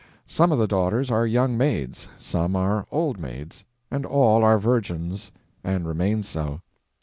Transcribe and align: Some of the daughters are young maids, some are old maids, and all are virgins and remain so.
Some 0.25 0.51
of 0.51 0.57
the 0.57 0.67
daughters 0.67 1.11
are 1.11 1.27
young 1.27 1.55
maids, 1.55 2.07
some 2.19 2.55
are 2.55 2.87
old 2.89 3.19
maids, 3.19 3.63
and 3.91 4.03
all 4.03 4.43
are 4.43 4.57
virgins 4.57 5.31
and 5.63 5.85
remain 5.87 6.23
so. 6.23 6.59